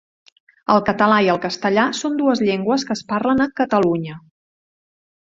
[0.75, 4.17] El català i el castellà són dues llengües que es parlen a Catalunya.